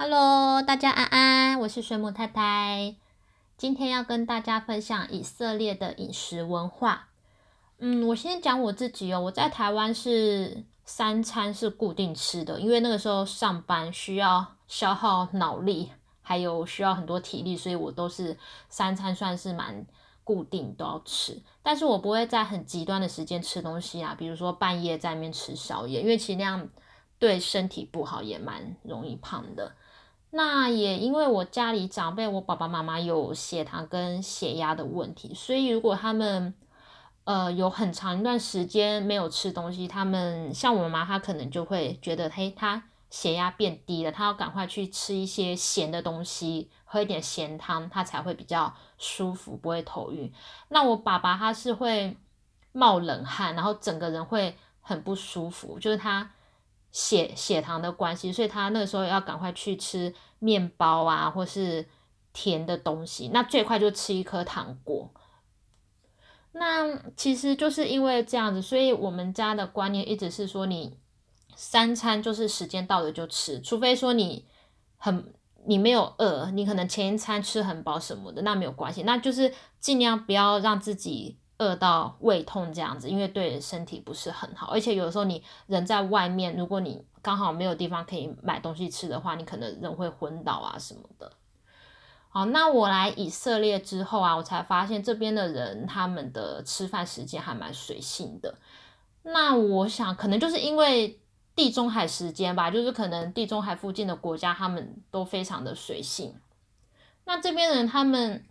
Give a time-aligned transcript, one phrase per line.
[0.00, 2.94] Hello，大家安安，我是水母太太。
[3.56, 7.08] 今天要跟大家分享以色列的饮食文化。
[7.78, 9.22] 嗯，我先讲我自己哦。
[9.22, 15.90] 我在台湾是三餐是固定吃的，因为那个时候上班需要消耗脑力，
[16.22, 18.38] 还有需要很多体力，所以我都是
[18.68, 19.84] 三餐算是蛮
[20.22, 21.42] 固定都要吃。
[21.60, 26.68] 但是我不会在很极端的时间吃东西啊，比如说半夜在那边吃宵夜，因为其实那样
[27.18, 29.72] 对身体不好，也蛮容易胖的。
[30.30, 36.52] 那也因为我家里长辈，我爸爸妈妈有血糖跟血压的问题，所以如果他们
[37.24, 50.30] 呃有很长一段时间没有吃东西，他们像我妈，她可能就会觉得，嘿，她血压变低了，她要赶快去吃一些咸的东西，喝一点咸汤，她才会比较舒服，不会头晕。
[50.68, 52.14] 那我爸爸他是会
[52.72, 56.30] 冒冷汗，然后整个人会很不舒服，就是他。
[56.90, 61.86] 血血糖的关系，所以他那个时候要赶快去吃面包啊，或是
[62.32, 63.30] 甜的东西。
[63.32, 65.10] 那最快就吃一颗糖果。
[66.52, 70.98] 那其实就是因为这样子，所以我们家的观念一直是说，你
[71.54, 74.46] 三餐就是时间到了就吃，除非说你
[74.96, 75.32] 很
[75.66, 81.38] 你没有饿，你可能前一餐吃很饱什么的，那没有关系，那就是尽量不要让自己。
[81.58, 91.32] 饿到胃痛这样子，因为对身体不是很好，而且有时候你人在外面，如果你刚好没有地方可以买东西吃的话，你可能人会昏倒啊什么的。
[92.28, 98.54] 好，那我来以色列之后啊，我才发现这边的人他们的吃饭时间还蛮随性的。
[99.24, 101.18] 那我想可能就是因为
[101.56, 106.36] 地中海时间吧，就是可能地中海附近的国家他们都非常的随性。
[107.24, 108.44] 那这边人他们。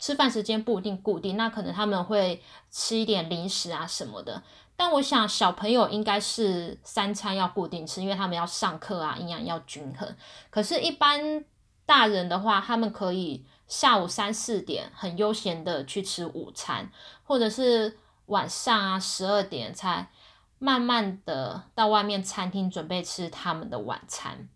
[0.00, 4.42] 吃饭时间不一定固定，那可能他们会吃一点零食啊什么的。
[4.74, 10.16] 但我想小朋友应该是三餐要固定吃，因为他们要上课啊，营养要均衡。
[10.48, 11.44] 可是，一般
[11.84, 16.90] 大人的话，他们可以下午三四点很悠闲的去吃午餐，
[17.24, 20.10] 或者是晚上啊十二点才
[20.58, 24.48] 慢慢的到外面餐厅准备吃他们的晚餐。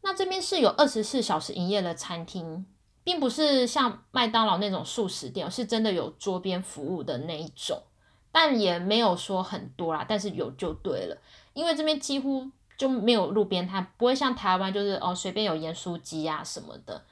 [0.00, 2.64] 那这边是有二十四小时营业的餐厅。
[3.02, 7.82] 并不是像麦当劳那种素食店，是真的有桌边服务的那一种，
[8.30, 11.16] 但也没有说很多啦，但是有就对了。
[11.52, 12.46] 因为这边几乎
[12.76, 17.04] 就没有路边摊，不会像台湾就是哦随便有盐酥鸡啊什么的。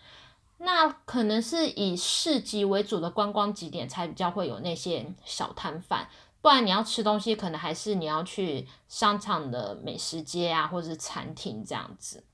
[0.59, 6.09] 那可能是以市集为主的观光景点才比较会有那些小摊贩，
[6.41, 12.25] 不然你要吃东西，可能还是你要去商场的美食街啊，或者是餐厅这样子。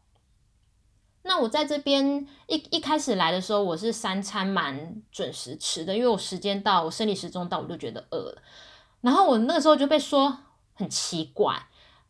[1.26, 8.42] 那我在这边一一开始来的时候，我是三餐蛮准时吃的，因为我时间到，我生理时钟到，我就觉得饿了。
[9.00, 10.36] 然后我那个时候就被说
[10.74, 11.66] 很奇怪，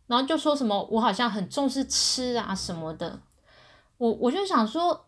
[0.09, 3.21] 然后就说什么我好像很重视吃啊什么的。
[3.99, 5.07] 我我就想说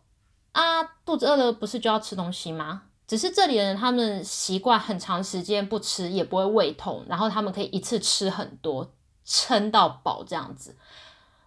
[0.53, 2.83] 啊，肚子饿了不是就要吃东西吗？
[3.05, 8.89] 只是这里的人他们习惯很长时间不吃也不会胃痛，然后他们可以一次吃很多，
[9.25, 10.77] 撑到饱这样子。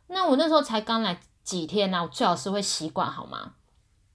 [0.09, 1.19] 那我那时候才刚来。
[1.50, 2.00] 几天呢？
[2.00, 3.55] 我最好是会习惯好吗？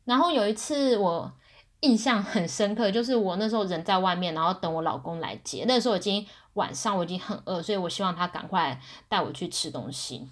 [0.06, 1.34] 然后有一次我
[1.81, 5.66] 印象很深刻，就是我那时候人在外面，然后等我老公来接。
[5.68, 8.79] 那时候已经晚上，我已经很饿，所以我希望他赶快
[9.09, 10.29] 带我去吃东西。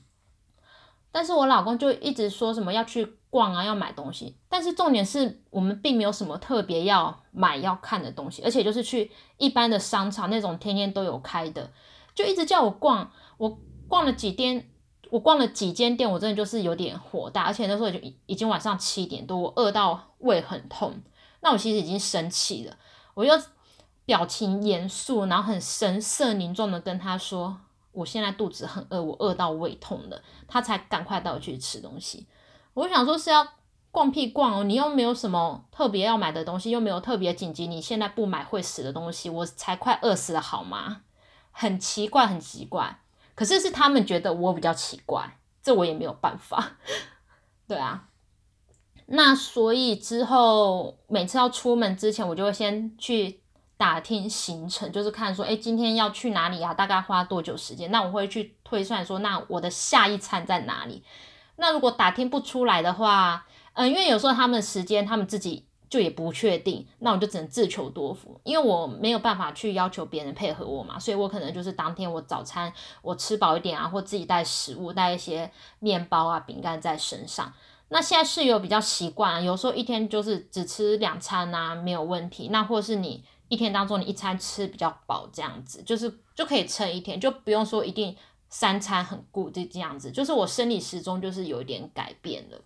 [1.12, 4.38] 但是我老公就一直说什么要去逛啊，要买东西。
[4.48, 11.70] 但是重点是我们并没有什么特别要买要看的东西，而且就是去一般的商场那种天天都有开的，
[12.16, 13.12] 就一直叫我逛。
[13.38, 13.60] 我
[13.90, 14.70] 逛了几天。
[15.14, 20.92] 我逛了几间店，我真的就是有点火大，而且那时候就已已经晚上七点多，我饿到胃很痛。
[21.42, 22.76] 那我其实已经生气了，
[23.14, 23.32] 我就
[24.06, 27.56] 表情严肃，然后很神色凝重的跟他说
[27.94, 30.20] ：“我现在肚子很饿，我饿到胃痛了。”
[30.50, 32.26] 他才赶快带我去吃东西。
[32.74, 33.48] 我想说是要
[33.92, 41.02] 逛屁逛哦，你又没有什么特别要买的东西，又没有特别紧急，你现在不买会死的东西，我才快饿死了好吗？
[41.52, 43.02] 很奇怪，很奇怪。
[43.36, 46.78] 可是是他们觉得我比较奇怪，这我也没有办法。
[47.68, 48.10] 对啊，
[49.08, 53.42] 那所以之后每次要出门之前，我就会先去
[53.78, 56.74] 打听行程，就是看说，哎，今天要去哪里啊？
[56.74, 57.90] 大概花多久时间？
[57.92, 61.04] 那我会去推算说，那我的下一餐在哪里？
[61.56, 65.68] 那如果打听不出来的话，嗯，因为有时候他们时间他们自己。
[65.94, 72.74] 就也不确定，那我就只能自求多福，因为我没有办法去要求别人配合我嘛，所以我可能就是当天我早餐
[73.04, 77.54] 我吃饱一点啊，或自己带食物，带一些面包啊、饼干在身上。
[77.90, 82.48] 那现在室友比较习惯，有时候一天就是只吃两餐啊，没有问题。
[82.48, 88.18] 那或是你一天当中你一餐吃比较饱，这样子就是就可以撑一天，就不用说一定
[88.50, 90.12] 三餐很固定这样子。
[90.12, 92.60] 就是我生理时钟就是有一点改变了。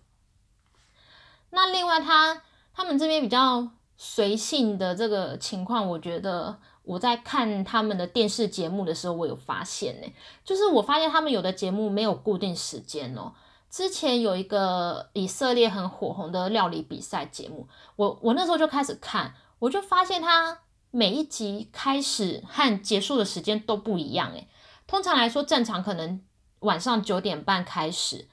[1.50, 2.42] 那另外他
[2.78, 10.06] 他们这边比较随性的这个情况，我觉得我在看他们的电视节目的时候，我有发现呢，
[10.44, 13.32] 就是我发现他们有的节目没有固定时间哦。
[13.68, 17.66] 之前有一个以色列很火红的料理比赛节目，
[17.96, 20.60] 我我那时候就开始看，我就发现它
[20.92, 24.46] 每一集开始和结束的时间都不一样诶。
[24.86, 26.22] 通常来说，正常可能
[26.60, 28.28] 晚上九点半开始，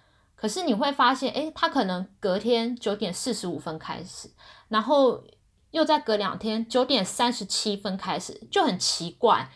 [0.46, 4.30] 可是你会发现，诶，他可能隔天九点四十五分开始，
[4.68, 5.24] 然后
[5.72, 9.50] 又再隔两天九点三十七分开始，就很奇怪。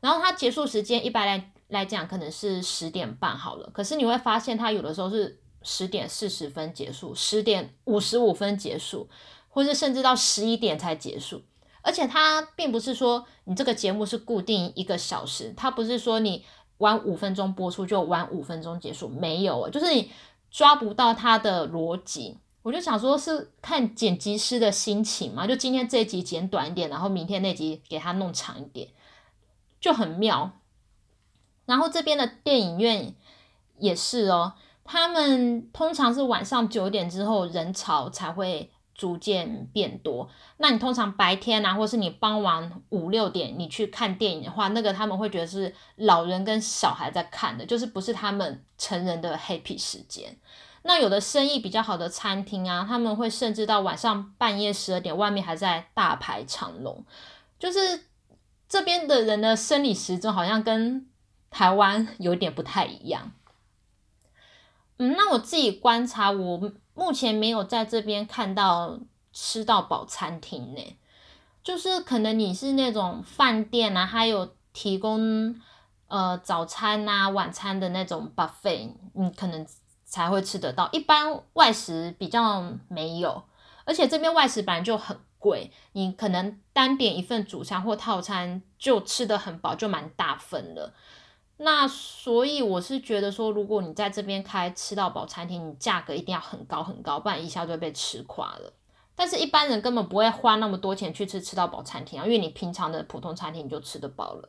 [0.00, 1.50] 然后他结束时间一般来。
[1.68, 9.08] 来讲可能是十点半好了，可是你会发现他有的时候是十点四十分结束，十点五十五分结束，
[9.48, 11.40] 或是甚至到十一点才结束。
[11.80, 16.44] 而且它并不是说你这个节目是固定一个小时，它不是说你
[16.78, 20.12] 晚五分钟播出就晚五分钟结束，没有，就是你
[20.54, 22.38] 抓不到他的逻辑。
[22.62, 28.88] 我就想说，是看剪辑师的心情嘛，就今天这一集剪短一点，然后明天那集给他弄长一点，
[29.80, 30.52] 就很妙。
[31.66, 33.12] 然后这边的电影院
[33.78, 34.52] 也是哦，
[34.84, 40.28] 他们通常是晚上九点之后人潮才会逐渐变多。
[40.58, 50.36] 那你通常白天啊，或是你傍晚五六点你去看电影的话，那个他们会觉得是老人跟小孩在看的，就是不是他们成人的 happy 时间。
[50.82, 57.04] 那有的生意比较好的餐厅啊，他们会甚至到晚上半夜十二点，外面还在大排长龙。
[57.58, 58.04] 就是
[58.68, 61.08] 这边的人的生理时钟好像跟
[61.50, 63.32] 台湾有点不太一样，
[64.98, 68.98] 嗯，那我自己观察，我目前没有在这边看到
[69.32, 70.96] 吃到饱餐厅呢，
[71.62, 75.60] 就是可能你是那种饭店啊，还有提供
[76.06, 79.66] 呃早餐啊、晚餐的那种 buffet，你可能
[80.04, 83.42] 才会吃得到，一般外食比较没有，
[83.84, 90.94] 而且这边外食本来就很贵，你可能单点一份主餐或套餐就吃得很饱，就蛮大份了。
[91.56, 98.72] 那所以我是觉得说，如果你在这边开吃到饱餐厅，你价格一定要很高很高，不然一下就被吃垮了。
[99.14, 104.48] 但是一般人根本不会花那么多钱去吃吃到饱餐厅啊，因为你平常的普通餐厅你就吃得饱了。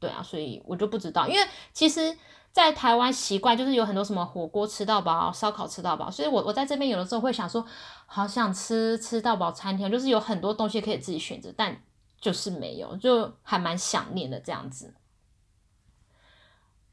[0.00, 2.16] 对啊，所以我就不知道，因为其实，
[2.52, 7.64] 在台湾习惯就是有很多什么火锅吃到饱、烧烤吃到饱，所以我我在这边有的时候会想说，
[8.06, 11.82] 好想吃吃到饱餐厅，就是有很多东西可以自己选择，但
[12.20, 14.94] 就是没有，就还蛮想念的这样子。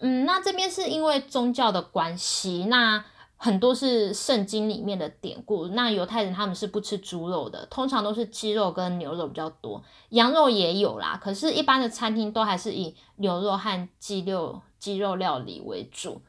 [0.01, 3.05] 嗯，那这边是因为宗教的关系，那
[3.37, 5.67] 很多是圣经里面的典故。
[5.69, 11.19] 那犹太人他们是不吃猪肉的，通常都是鸡肉跟牛肉比较多，羊肉也有啦。
[11.21, 16.21] 可是，一般的餐厅都还是以牛肉和鸡肉鸡肉料理为主。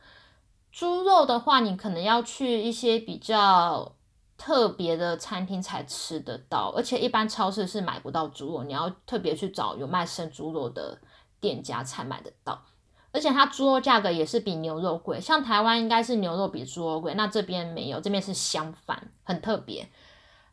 [0.71, 3.95] 猪肉的话，你可能要去一些比较
[4.39, 10.99] 特别的餐厅才吃得到，而且一般超市是买不到猪肉，你要特别去找有卖生猪肉的
[11.41, 12.63] 店家才买得到。
[13.13, 19.87] 而且它猪肉价格也是比牛肉贵，像台湾应该是牛肉比猪肉贵，那这边没有，这边是相反，很特别。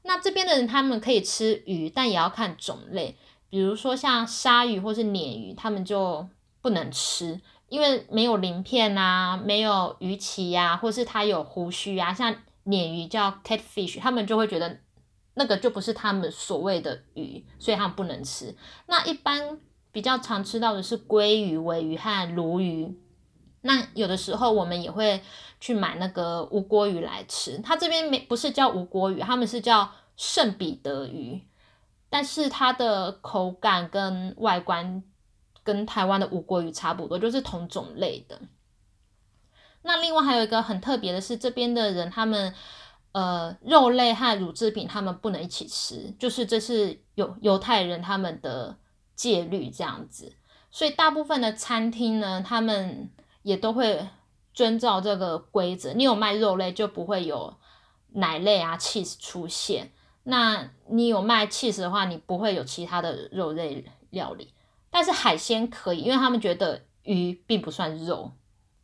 [0.03, 3.17] 那这边的人他们可以吃鱼，但也要看种类，
[3.49, 6.27] 比如说像鲨鱼或是鲶鱼，他们就
[6.61, 7.39] 不能吃，
[7.69, 12.35] 因为没有鳞片啊，没有鱼鳍呀，或是它有胡须啊，像
[12.65, 14.79] 鲶鱼叫 catfish，他们就会觉得
[15.35, 18.53] 那个就不是他们所谓的鱼，所以他们不能吃。
[18.87, 19.59] 那一般。
[19.91, 22.99] 比较常吃到的是鲑鱼、尾鱼和鲈鱼。
[23.61, 25.21] 那有的时候我们也会
[25.59, 27.57] 去买那个无锅鱼来吃。
[27.59, 31.41] 它这边没不是叫无锅鱼，他们是叫圣彼得鱼。
[32.09, 35.03] 但是它的口感跟外观
[35.63, 38.39] 跟台湾的无锅鱼差不多，就是同种类的。
[39.81, 42.53] 那另外还有一个很特别的是，这边的人他们
[43.11, 48.77] 呃肉类和乳制品他们不能一起吃，就是这是犹犹太人他们的。
[49.19, 50.31] 戒律这样子，
[50.71, 53.09] 所以大部分的餐厅呢，他们
[53.41, 54.07] 也都会
[54.53, 55.91] 遵照这个规则。
[55.91, 57.57] 你有卖肉类，就不会有
[58.13, 59.91] 奶类啊、cheese 出现。
[60.23, 64.53] 那你有卖 cheese 的话，你不会有其他的肉类料理。
[64.89, 68.31] 但是海鲜可以，因为他们觉得鱼并不算肉，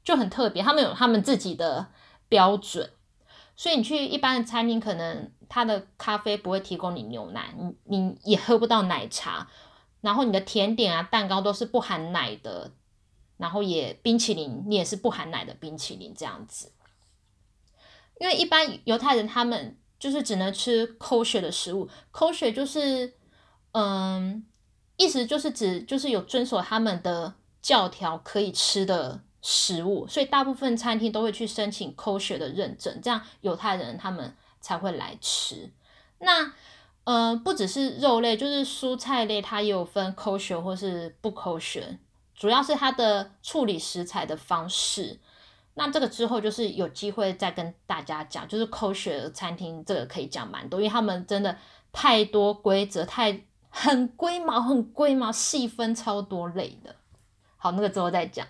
[0.03, 0.61] 就很特别。
[0.61, 1.87] 他们有他们自己的
[2.27, 2.91] 标准，
[3.55, 9.47] 所以你去一般的餐厅，可能他的咖啡不会提供你牛奶，你你也喝不到奶茶。
[10.05, 12.71] 然后你的甜点啊、蛋糕都是不含奶的，
[13.38, 16.71] 然后也冰淇淋你也是不含奶的冰淇淋这样子。
[18.19, 23.15] 因为一般犹太人他们就是只能吃 kosher 的食物，kosher 就是
[23.71, 24.45] 嗯，
[24.97, 34.35] 意思就是指就是有遵守他们的教条可以吃的食物，所以大部分餐厅都会去申请 kosher 的认证，这样犹太人他们。
[34.65, 35.71] 才会来吃。
[36.17, 36.51] 那
[37.05, 42.00] 呃，不只是肉类，就是蔬菜类，它也有分抠选或是不抠选
[42.35, 45.19] 主要是它的处理食材的方式。
[45.75, 51.57] 那这个之后就是有机会再跟大家讲，就是 kosher 餐厅这个可以讲蛮多，因为他们真的
[51.91, 56.95] 太多规则，太很龟毛，很龟毛，细分超多类的。
[57.57, 58.47] 好，那个之后再讲。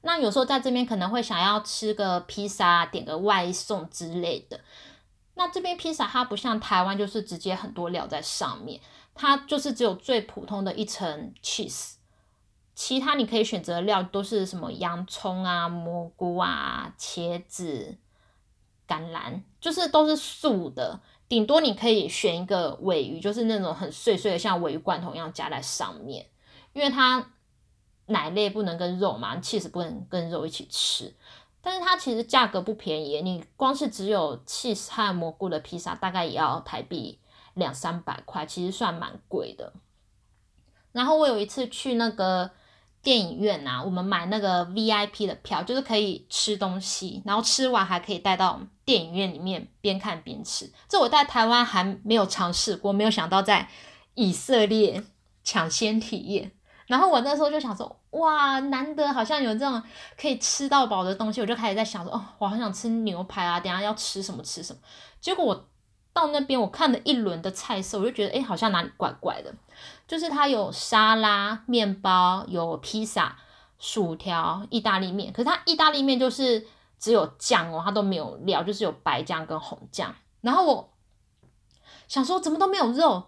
[0.00, 4.60] 那有时候在这边可能会想要吃个披萨，点个外送之类的。
[5.34, 8.80] 那这边披萨它不像台湾，就是直接很多料在上面，
[9.14, 11.94] 它就是只有最普通的一层 cheese，
[12.74, 17.96] 其他你可以选择的料都是什么洋葱啊、蘑菇啊、茄子、
[18.86, 26.26] 橄榄，就是都是素的，顶多你可以选一个尾鱼，就是那种很碎碎的，像尾鱼罐头一样加在上面，
[26.74, 27.32] 因为它
[28.06, 31.14] 奶类不能跟肉嘛，cheese 不能跟肉一起吃。
[31.62, 37.20] 但是它其实价格不便宜，你光是只有 cheese 和蘑菇的披萨，大概也要台币
[37.54, 39.72] 两三百块，其实算蛮贵的。
[40.90, 42.50] 然后我有一次去那个
[43.00, 50.70] 电影院啊，我们买那个 VIP 的票，就是可以吃东西，然后吃完还可以带到电影院里面边看边吃。
[50.88, 53.68] 这我在台湾还没有尝试过，没有想到在
[54.14, 55.04] 以色列
[55.44, 56.52] 抢先体验。
[56.92, 59.82] 然后我那时候就想说，哇，难得好像有这种
[60.20, 64.78] 可以吃到饱的东西，我就开始在想说，哦，我好想吃牛排啊，等下要吃什么吃什么。
[65.18, 65.68] 结果我
[66.12, 69.54] 到那边，我看了一轮的菜色，我就觉得，哎，好像哪里怪怪的。
[70.06, 73.38] 就是它有沙拉、面包、有披萨、
[73.78, 76.66] 薯条、意大利面，可是它意大利面就是
[76.98, 80.14] 只有酱哦，它都没有料，就是有白酱跟红酱。
[80.42, 80.92] 然后我
[82.06, 83.22] 想说，怎么都没有肉？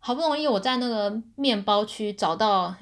[0.00, 2.74] 好不容易我在那个面包区找到。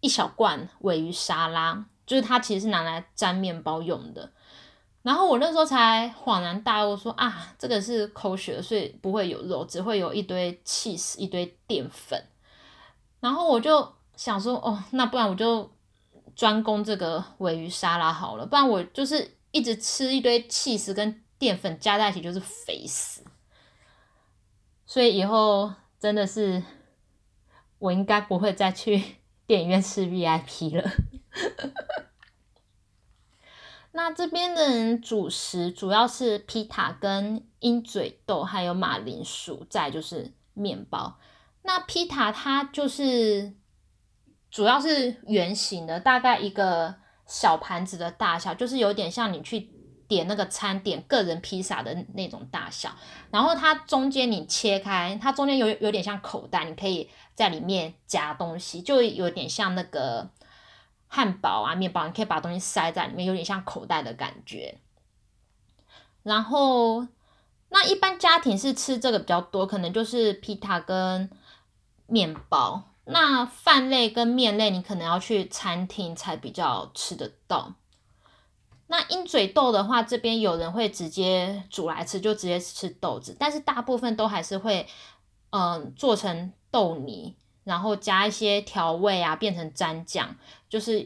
[0.00, 4.32] 一小罐尾鱼沙拉，就是它其实是拿来沾面包用的。
[5.02, 12.22] 然后我那时候才恍然大悟，说啊，这个是口血，所以不会有肉，只会有一堆 cheese，一堆淀粉。
[13.20, 15.70] 然后我就想说，哦，那不然我就
[16.36, 23.24] 专攻这个尾鱼沙拉好了，不然我就是一直吃一堆 cheese 跟淀粉加在一起，就是肥死。
[24.84, 26.62] 所以以后真的是，
[27.78, 29.17] 我应该不会再去。
[29.48, 30.90] 电影院吃 VIP 了，
[33.92, 41.18] 那这边的人主食主要是皮塔跟鹰嘴豆，还有马铃薯，再就是面包。
[41.62, 43.54] 那皮塔它就是
[44.50, 49.70] 主要是圆形的，大概一个小盘子的大小，就是有点像你去
[50.08, 52.90] 点那个餐点个人披萨的那种大小。
[53.30, 57.08] 然后它中间你切开，它中间有有点像口袋，你可以。
[57.38, 60.28] 在里面夹东西，就有点像那个
[61.06, 64.80] 汉堡啊、面包，你可以把东西塞在里面，有点像口袋的感觉。
[66.24, 67.06] 然后，
[67.68, 71.30] 那一般家庭是吃这个比较多，可能就是披萨跟
[72.08, 72.90] 面包。
[73.04, 77.74] 那饭类跟面类，你可能要去餐厅才比较吃得到。
[78.88, 84.86] 那鹰嘴豆的话，这边有人会直接煮来吃，就直接吃豆子，但是大部分都还是会，
[85.50, 86.52] 嗯，做成。
[86.70, 90.36] 豆泥，然后加一些调味啊，变成蘸酱，
[90.68, 91.00] 就是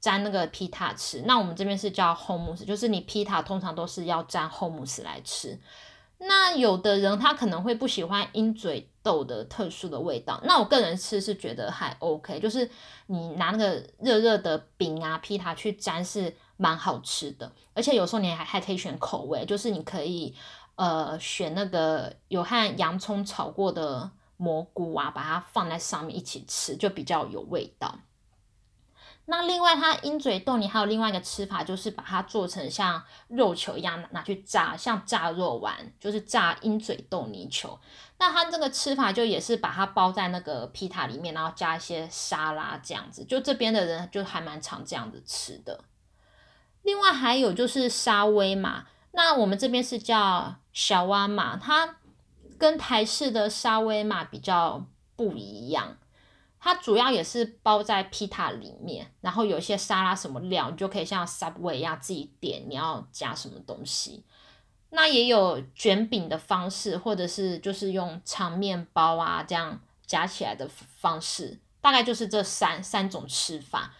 [0.00, 1.22] 蘸那个皮塔吃。
[1.26, 5.58] 那我们这边是叫 hummus，就是你皮塔通常都是要蘸 homus 来吃。
[6.18, 12.70] 那有的人他可能会不喜欢鹰嘴豆的特殊的味道，那我个人吃是觉得还 OK，就是
[13.06, 20.36] 你拿那个热热的饼啊皮塔去沾是蛮好吃的，而且有时候你还还可以选口味，就是你可以
[20.74, 24.10] 呃选那个有和洋葱炒过的。
[24.40, 27.98] 蘑菇啊，把它放在上面一起吃，就比较有味道。
[29.24, 37.76] 那另外，它鹰嘴豆，你还有另外一个吃法，就是把它做成像肉球一样拿去炸，像炸肉丸，就是炸鹰嘴豆泥球。
[38.18, 43.24] 那它这个吃法就也是把它包在那个皮塔里面，然后加一些沙拉这样子。
[43.24, 45.82] 就这边的人就还蛮常这样子吃的。
[46.88, 51.96] 另外还有就是沙威玛，那我们这边是叫小蛙玛，它。
[52.58, 55.96] 跟台式的沙威玛比较不一样，
[56.58, 64.24] 它主要也是包在披塔里面，然后有一些沙拉什么料，你就可以像 Subway 一样自己点你要加什么东西。
[64.90, 73.94] 那也有卷饼的方式，或者是就是用长面包啊这样夹起来的方式，大概就是这三三种吃法。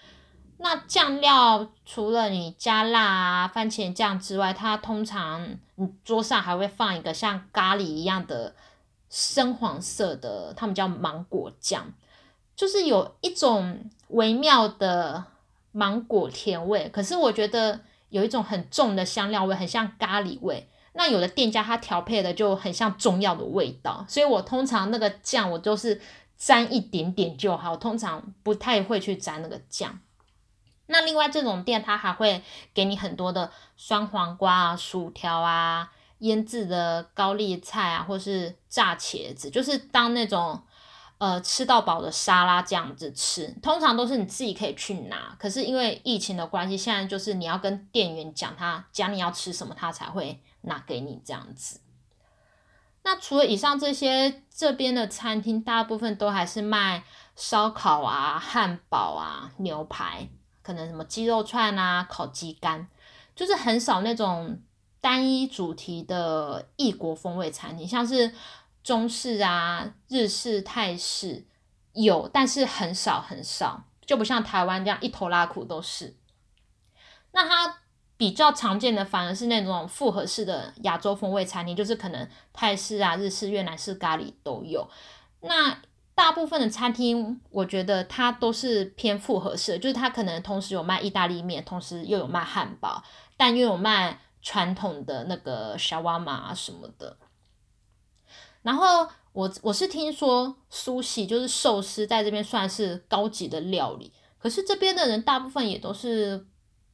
[0.61, 8.55] 那酱料除了你加辣啊、番茄酱之外，它通常你桌上还会放一个像咖喱一样的
[9.09, 11.93] 深黄色的，他们叫芒果酱，
[12.57, 15.25] 就是有一种微妙的
[15.71, 16.89] 芒果甜味。
[16.89, 20.69] 可是我觉得有一种很重的香料味，很像咖喱味。
[20.95, 26.01] 那有的店家他调配的就很像中药的味道，所以我通常那个酱我都是
[26.37, 30.01] 沾一点点就好，通常不太会去沾那个酱。
[30.91, 32.43] 那另外这种店它还会
[32.73, 40.63] 给你很多的酸黄瓜啊、薯条啊、腌制的高丽菜啊，或是炸茄子，就是当那种
[41.19, 43.55] 呃吃到饱的沙拉这样子吃。
[43.63, 51.81] 通常都是你自己可以去拿，可是因为疫情的关系，现在就是你要跟店员讲他讲你要吃什么，他才会拿给你这样子。
[53.03, 57.05] 那除了以上这些，这边的餐厅大部分都还是卖
[57.37, 60.31] 烧烤啊、汉堡啊、牛排。
[60.69, 62.87] 可能什么鸡肉串啊、烤鸡肝，
[63.35, 64.61] 就是很少那种
[65.01, 68.35] 单一主题的异国风味餐厅，像是
[68.85, 71.47] 中式啊、日式、泰式
[71.95, 76.15] 有，但是很少很少，就不像台湾这样一头拉苦都是。
[77.33, 77.79] 那它
[78.19, 84.87] 比较常见的反而是那种复合式的亚洲风味餐厅，就是可能泰式啊、日式、越南式咖喱都有。
[85.41, 85.79] 那
[86.19, 93.01] 大部分的餐厅，我觉得它都是偏复合式，就是它可能同时有卖意大利面，同时又有卖汉堡，
[93.37, 97.17] 但又有卖传统的那个小瓦玛什么的。
[98.63, 106.45] 然后我我是听说苏西就是寿司在这边算是高级的料理，可是这边的人大部分也都是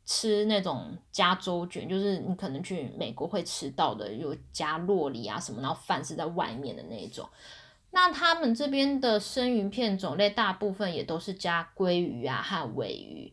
[0.04, 7.26] 吃那种加州卷，就是你可能去美国会吃到的，有加洛里啊什么，然后饭是在外面的那种。
[7.94, 13.32] 那他们这边的生鱼片种类大部分也都是加鲑鱼啊和尾鱼，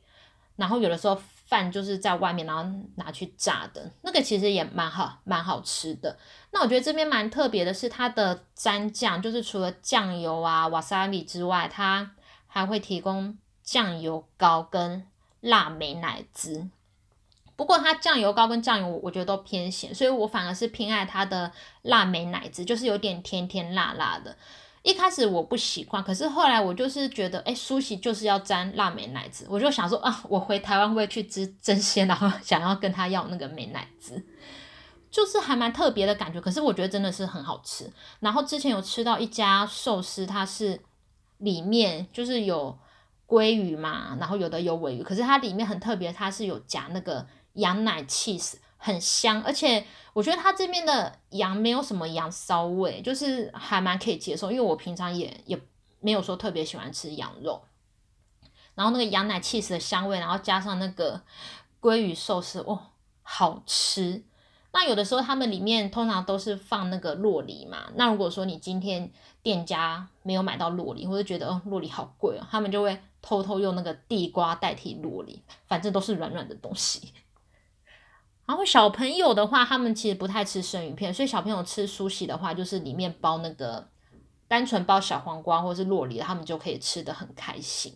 [0.55, 2.63] 然后有的时候饭就是在外面，然后
[2.95, 6.15] 拿去炸的，那个其实也蛮好蛮好吃的。
[6.51, 12.11] 那我觉得这边蛮特别的是它的蘸酱，就是除了酱油啊瓦萨米之外，它
[12.45, 15.07] 还会提供酱油膏跟
[15.39, 16.69] 辣美奶滋。
[17.61, 21.51] 不过它酱油膏跟酱油我觉得都偏咸，所以我反而是偏爱它的
[21.83, 24.35] 辣梅奶子，就是有点甜甜辣辣的。
[24.81, 34.25] 一开始我不习惯，可是后来我就是觉得，哎，苏西就是要沾辣梅奶子，我就想说啊，我回台湾会去吃真鲜，然后 想要跟他要那个美奶子，
[35.11, 36.41] 就是还蛮特别的感觉。
[36.41, 37.87] 可是我觉得真的是很好吃。
[38.21, 40.81] 然后之前有吃到一家寿司，它是
[41.37, 42.75] 里面就是有
[43.27, 47.23] 鲑鱼嘛，然后有的有尾鱼，可是它里面很特别，它是有夹那个。
[47.53, 54.51] 羊奶 cheese 很香，而且我觉得它这边的羊没有什么羊骚味，就是还蛮可以接受。
[54.51, 55.59] 因为我平常也也
[55.99, 57.61] 没有说特别喜欢吃羊肉，
[58.75, 61.21] 然后那个羊奶 cheese 的香味，然后加上那个
[61.79, 62.79] 鲑鱼寿司，哦，
[63.21, 64.23] 好吃。
[64.73, 69.11] 那有的时候他们里面通常都是放那个洛梨嘛，那如果说你今天
[69.43, 77.11] 店家没有买到洛梨，或者觉得哦洛梨好贵哦，他们就会偷偷用那个地瓜代替洛梨，反正都是软软的东西。
[78.51, 83.87] 然后小朋友的话，他们其实不太吃生鱼片，所以小朋友吃苏西的话，就是里面包那个
[84.45, 87.95] 单纯包小黄瓜或是洛梨，他们就可以吃的很开心。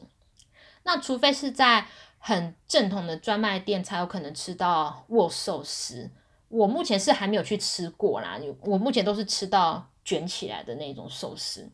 [0.83, 1.85] 那除非是在
[2.19, 6.09] 很正统的专卖店才有可能吃到握寿司，
[6.47, 8.39] 我目前是还没有去吃过啦。
[8.61, 11.69] 我目前都是吃到卷起来的那种寿司。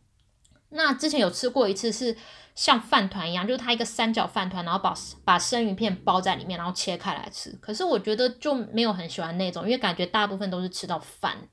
[0.70, 2.18] 那之前有吃过一次是。
[2.54, 7.52] 像饭团一样，就是它一个三角饭团，然后把把生鱼片包在里面，然后切开来吃。
[7.62, 11.50] 可是我觉得就没有很喜欢那种，因为感觉大部分都是吃到饭。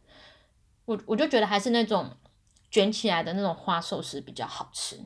[0.84, 2.16] 我我就觉得还是那种
[2.70, 5.00] 卷起来的那种花寿司比较好吃。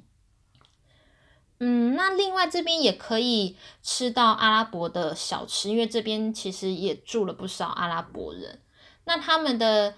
[1.60, 8.60] 嗯，那另外这边也可以吃到阿拉伯的小吃，因为这边其实也住了不少阿拉伯人。
[9.04, 9.94] 那他们的。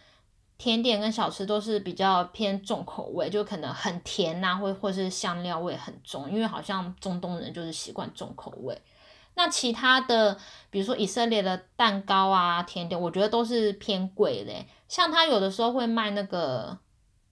[0.56, 8.80] 甜点跟小吃都是比较偏重口味，就可能很甜呐，或或是香料味很重，因为好像中东人就是习惯重口味。
[9.34, 10.38] 那其他的，
[10.70, 14.68] 比如说以色列的蛋糕啊、甜点，我觉得都是偏贵嘞。
[14.86, 16.78] 像他有的时候会卖那个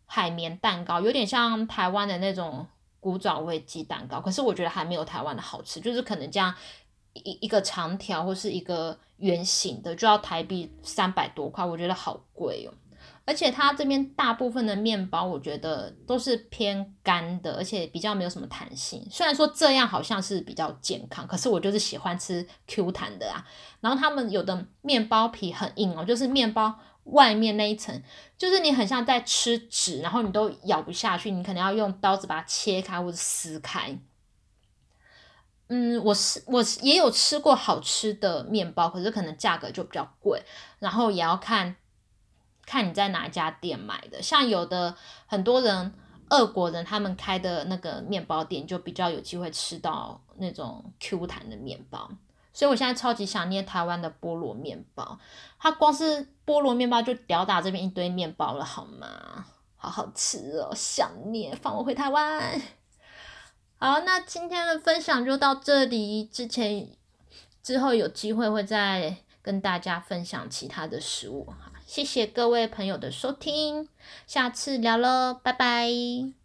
[0.06, 2.66] 海绵蛋糕，有点像台湾的那种
[2.98, 6.52] 古早味鸡蛋糕，可是我觉得还没有台湾的好吃，就是可能这样
[7.12, 12.74] 一一个长条或是一个圆形的，就要台币三百多块，我觉得好贵哦。
[13.24, 19.06] 而且它这边大部分的面包，我觉得都是偏干的，而且比较没有什么弹性。
[19.08, 23.46] 虽然说这样好像是比较健康，可是我就是喜欢吃 Q 弹的啊。
[23.80, 28.02] 然后他们有的面包皮很硬哦，就是面包外面那一层，
[28.37, 33.96] 就是你很像在吃纸，然后你都咬不下去，你可能要用刀子把它切开或者撕开。
[35.68, 40.42] 嗯，我是我也有吃过好吃的面包，可是可能价格就比较贵，
[40.80, 41.76] 然后也要看。
[42.64, 44.94] 看你在哪家店买的，像有的
[45.27, 45.92] 很多人，
[46.31, 52.11] 俄国人他们开的那个面包店就比较有机会吃到那种 Q 弹的面包。
[52.55, 55.18] 所以我现在超级想念台湾的菠萝面包，
[55.59, 59.46] 它光是菠萝面包就吊打这边一堆面包了，好吗？
[59.77, 62.61] 好好吃哦，想念，放我回台湾。
[63.79, 66.88] 好，那今天的分享就到这里，之前
[67.62, 71.53] 之后有机会会再跟大家分享其他的食物。
[71.92, 73.87] 谢谢各位朋友的收听，
[74.26, 76.41] 下次聊喽，拜拜。